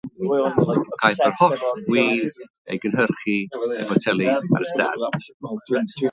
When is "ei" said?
2.23-2.81